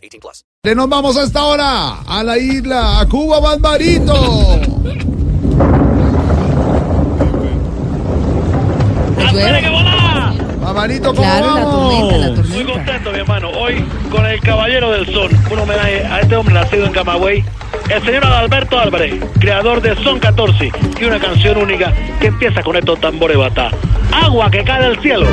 [0.00, 0.44] 18 plus.
[0.76, 4.60] Nos vamos a esta hora a la isla, a Cuba, Barbarito.
[9.32, 10.32] ¡Tiene que volar!
[10.60, 11.70] Barbarito, ¿cómo Claro, la vamos?
[11.72, 12.72] tormenta, la Muy tormenta.
[12.72, 13.48] contento, mi hermano.
[13.50, 17.44] Hoy con el Caballero del Sol, un homenaje a este hombre nacido en Camagüey,
[17.88, 22.76] el señor Adalberto Álvarez, creador de Son 14 y una canción única que empieza con
[22.76, 23.70] estos tambores batá.
[24.12, 25.26] Agua que cae del cielo.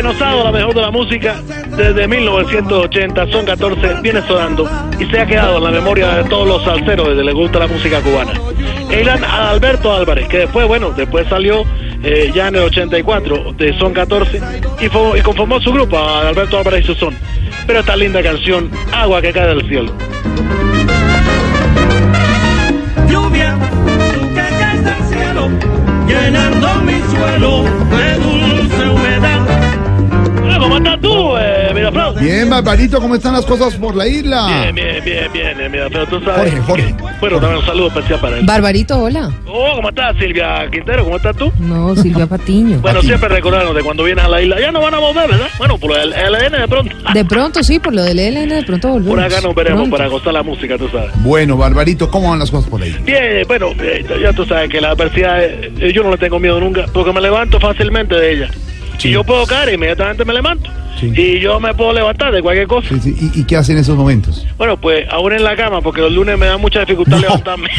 [0.00, 1.42] Que nos ha dado la mejor de la música
[1.76, 4.66] desde 1980, Son 14, viene sonando
[4.98, 7.66] y se ha quedado en la memoria de todos los salseros desde les gusta la
[7.66, 8.32] música cubana.
[8.90, 11.66] Eran Adalberto Álvarez, que después, bueno, después salió
[12.02, 14.40] eh, ya en el 84 de Son 14
[14.80, 17.14] y, y conformó su grupo, Adalberto Álvarez y su Son.
[17.66, 19.92] Pero esta linda canción, Agua que cae del cielo.
[32.20, 34.46] Bien, Barbarito, ¿cómo están las cosas por la isla?
[34.46, 36.52] Bien, bien, bien, bien, eh, Miraflor, tú sabes.
[36.52, 36.86] Jorge, Jorge.
[36.96, 38.44] que- bueno, también un saludo especial para él.
[38.44, 39.30] Barbarito, hola.
[39.46, 41.04] Oh, ¿cómo estás, Silvia Quintero?
[41.04, 41.50] ¿Cómo estás tú?
[41.58, 42.78] No, Silvia Patiño.
[42.80, 44.60] Bueno, siempre recordarnos de cuando vienes a la isla.
[44.60, 45.46] Ya no van a volver, ¿verdad?
[45.56, 46.94] Bueno, por el LN de pronto.
[47.14, 49.14] De pronto, sí, por lo del ELN, de pronto volvemos.
[49.16, 49.96] Por acá nos veremos Pronto.
[49.96, 51.10] para gozar la música, tú sabes.
[51.22, 52.94] Bueno, Barbarito, ¿cómo van las cosas por ahí?
[53.04, 56.60] Bien, bueno, eh, ya tú sabes que la adversidad, eh, yo no le tengo miedo
[56.60, 58.50] nunca, porque me levanto fácilmente de ella.
[59.00, 59.08] Sí.
[59.08, 60.70] Y yo puedo caer, inmediatamente me levanto.
[60.98, 61.12] Sí.
[61.16, 62.88] Y yo me puedo levantar de cualquier cosa.
[63.00, 64.46] Sí, ¿Y, y qué hacen en esos momentos?
[64.58, 67.22] Bueno, pues aún en la cama, porque los lunes me da mucha dificultad No.
[67.22, 67.70] levantarme.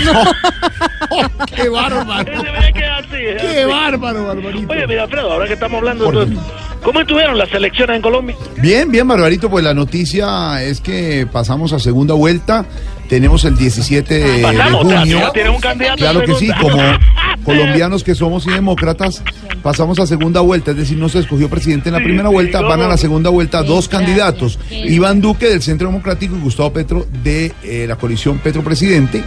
[1.55, 2.11] ¡Qué bárbaro!
[2.11, 3.69] Así, es ¡Qué así.
[3.71, 4.71] bárbaro, Barbarito!
[4.73, 6.41] Oye, mira, Alfredo, ahora que estamos hablando de todo esto,
[6.83, 8.35] ¿cómo estuvieron las elecciones en Colombia?
[8.57, 12.65] Bien, bien, Barbarito, pues la noticia es que pasamos a segunda vuelta.
[13.07, 15.31] Tenemos el 17 de Pasamos, o sea, junio.
[15.53, 15.97] un candidato.
[15.97, 16.77] Claro que sí, como
[17.43, 19.21] colombianos que somos y demócratas,
[19.61, 22.81] pasamos a segunda vuelta, es decir, no se escogió presidente en la primera vuelta, van
[22.81, 27.51] a la segunda vuelta dos candidatos, Iván Duque del Centro Democrático y Gustavo Petro de
[27.63, 29.23] eh, la coalición Petro Presidente.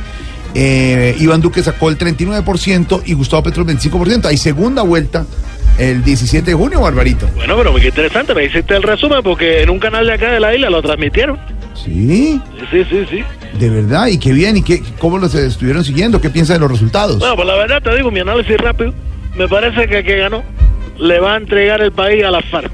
[0.54, 4.26] Eh, Iván Duque sacó el 39% y Gustavo Petro el 25%.
[4.26, 5.26] Hay segunda vuelta
[5.78, 7.26] el 17 de junio, Barbarito.
[7.34, 10.40] Bueno, pero qué interesante, me hiciste el resumen porque en un canal de acá de
[10.40, 11.38] la isla lo transmitieron.
[11.74, 12.40] Sí,
[12.70, 13.24] Sí, sí, sí.
[13.58, 16.70] de verdad, y qué bien, y qué, cómo los estuvieron siguiendo, qué piensa de los
[16.70, 17.18] resultados.
[17.18, 18.94] Bueno, pues la verdad te digo, mi análisis rápido,
[19.36, 20.42] me parece que el que ganó
[20.98, 22.70] le va a entregar el país a la FARC.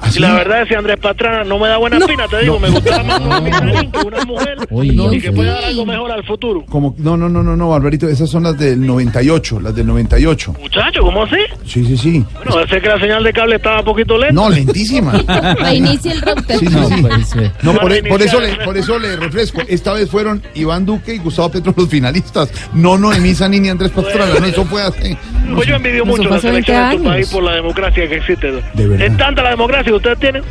[0.00, 0.18] ¿Así?
[0.18, 2.70] Y la verdad es que Andrés Pastrana no me da buena espina, te digo, me
[2.70, 6.64] gustaba más un militarín que una mujer y que puede dar algo mejor al futuro.
[6.68, 10.54] Como, no, no, no, no, no, Barbarito, esas son las del 98, las del 98.
[10.60, 11.36] Muchacho, ¿cómo así?
[11.64, 12.24] Sí, sí, sí.
[12.34, 14.34] Bueno, parece que la señal de cable estaba un poquito lenta.
[14.34, 15.12] No, lentísima.
[15.60, 16.58] Reinicia el router.
[16.58, 17.50] Sí, sí, sí.
[17.62, 19.62] No, por, e- por eso le, por eso le refresco.
[19.68, 22.50] Esta vez fueron Iván Duque y Gustavo Petro los finalistas.
[22.72, 24.38] No Noemí Sanini ni Andrés Pastrana.
[24.38, 25.16] No, eso fue hace.
[25.54, 28.16] Pues yo envidio mucho la hace 20 selección de tu país por la democracia que
[28.16, 28.52] existe.
[28.74, 29.06] De verdad.
[29.06, 30.42] Es tanta la democracia que ustedes tienen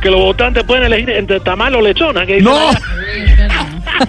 [0.00, 2.26] que los votantes pueden elegir entre tamal o lechona.
[2.26, 2.56] Que ¡No!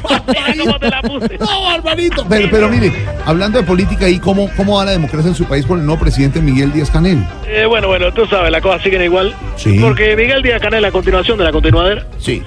[0.01, 1.37] ¿Cómo te la puse?
[1.37, 2.25] No, Barbarito.
[2.27, 2.91] Pero, pero mire,
[3.25, 6.01] hablando de política ahí, ¿cómo, ¿cómo va la democracia en su país con el nuevo
[6.01, 7.23] presidente Miguel Díaz Canel?
[7.47, 9.35] Eh, bueno, bueno, tú sabes, las cosas siguen igual.
[9.55, 9.77] Sí.
[9.79, 12.05] Porque Miguel Díaz Canel es la continuación de la continuadera.
[12.19, 12.41] Sí.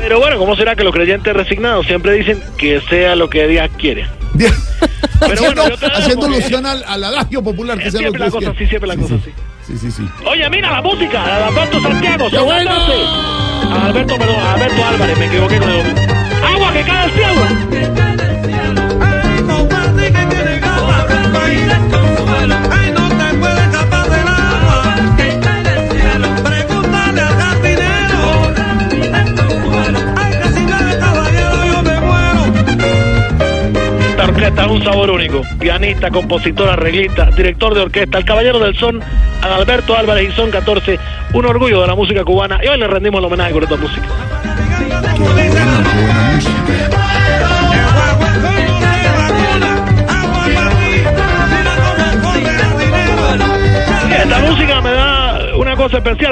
[0.00, 3.70] Pero bueno, ¿cómo será que los creyentes resignados siempre dicen que sea lo que Díaz
[3.78, 4.06] quiere?
[5.20, 8.50] Pero haciendo bueno, yo haciendo alusión al, al adagio popular que lo Siempre la cosa
[8.50, 9.32] así, siempre la cosa así.
[9.66, 10.08] Sí, sí, sí.
[10.24, 12.28] Oye, mira la música, Alberto Santiago.
[12.30, 12.70] ¡Qué son bueno!
[12.70, 13.86] 14.
[13.86, 15.80] Alberto, perdón, Alberto Álvarez, me equivoqué con el
[16.44, 18.25] ¡Agua que cae del cielo!
[34.46, 34.54] Muero.
[34.54, 35.42] Esta orquesta es un sabor único.
[35.58, 39.00] Pianista, compositor, arreglista, director de orquesta, el caballero del son,
[39.42, 40.98] Alberto Álvarez y Son 14,
[41.32, 42.58] un orgullo de la música cubana.
[42.62, 44.06] Y hoy le rendimos el homenaje con esta música.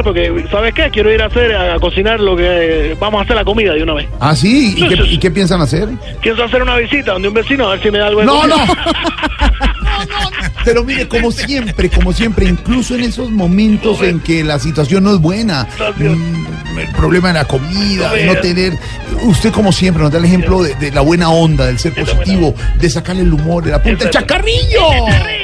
[0.03, 0.91] Porque, ¿sabes qué?
[0.91, 3.95] Quiero ir a hacer, a, cocinar lo que vamos a hacer la comida de una
[3.95, 4.09] vez.
[4.21, 4.75] Ah, sí.
[4.77, 5.89] ¿Y qué, y qué piensan hacer?
[6.21, 8.41] Quiero hacer una visita donde un vecino a ver si me da algo de No,
[8.41, 8.57] comida.
[8.57, 8.75] no.
[10.65, 15.15] Pero mire, como siempre, como siempre, incluso en esos momentos en que la situación no
[15.15, 18.79] es buena, mm, el problema de la comida, de no tener,
[19.23, 22.55] usted como siempre nos da el ejemplo de, de la buena onda, del ser positivo,
[22.79, 24.89] de sacarle el humor, de la punta, el chacarrillo.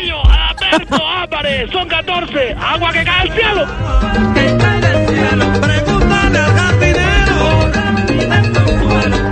[0.71, 3.67] Alberto Álvarez, son 14, agua que cae al cielo.
[4.35, 5.45] Que cae del cielo.
[5.61, 7.71] Pregúntale al jardinero.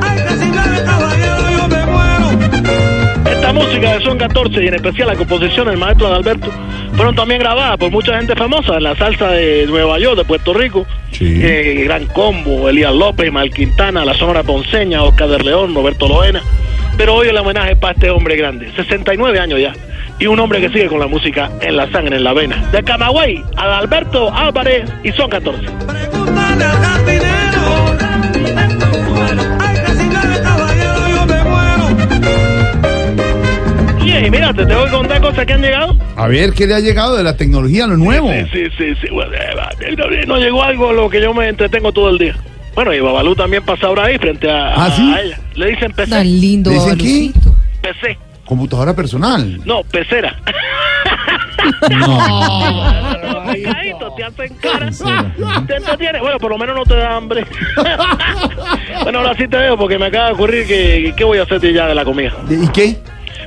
[0.03, 3.31] Ay, que si llueve caballero yo me muero.
[3.31, 6.51] Esta música de Son 14 y en especial la composición del maestro Adalberto
[6.95, 10.53] fueron también grabadas por mucha gente famosa en la salsa de Nueva York, de Puerto
[10.53, 10.85] Rico.
[11.13, 11.41] Sí.
[11.41, 16.43] Eh, Gran Combo, Elías López, Mal Quintana, La Sonora Ponceña, Oscar de León, Roberto Loena.
[16.97, 19.73] Pero hoy el homenaje es para este hombre grande, 69 años ya.
[20.21, 22.57] Y un hombre que sigue con la música en la sangre, en la vena.
[22.73, 25.63] De Camagüey, Adalberto Álvarez y Son 14.
[25.87, 27.97] Pregúntale al jardinero.
[29.61, 31.87] Ay, que si llueve caballero yo me muero.
[34.03, 35.97] Oye, mira, te tengo que contar cosas que han llegado.
[36.17, 38.29] A ver, ¿qué le ha llegado de la tecnología, lo nuevo?
[38.33, 39.09] Sí, sí, sí, sí.
[39.13, 42.35] Bueno, eh, no llegó algo a lo que yo me entretengo todo el día.
[42.75, 45.13] Bueno, y Babalú también pasa ahora ahí frente a, ¿Ah, a- sí?
[45.15, 45.39] a ella.
[45.55, 46.11] Le dicen PC.
[46.11, 47.31] Tan lindo, ¿Dice qué?
[47.33, 47.55] Babalucito.
[47.83, 48.19] PC.
[48.49, 49.61] Computadora personal.
[49.67, 50.35] No, pecera.
[51.91, 52.19] No.
[54.19, 54.91] Te hacen cara.
[55.67, 56.19] Te entretiene.
[56.21, 57.45] Bueno, por lo menos no te da hambre.
[59.05, 61.61] bueno, ahora sí te dejo porque me acaba de ocurrir que ¿qué voy a hacer
[61.73, 62.33] ya de la comida?
[62.51, 62.99] ¿Y qué?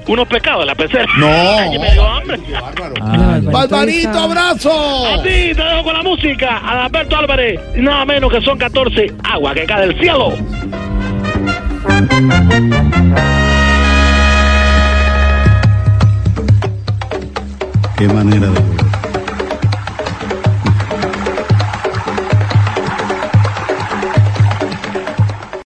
[0.08, 1.06] Unos pescados en la pecera.
[1.18, 1.28] No.
[1.60, 2.40] Ay, me dio hambre.
[3.52, 5.08] Barbarito, está- abrazo.
[5.14, 6.58] A ti te dejo con la música.
[6.64, 7.60] Adalberto Álvarez.
[7.76, 9.14] Y nada menos que son 14.
[9.24, 10.34] Agua que cae del cielo.
[18.02, 18.81] Qué manera de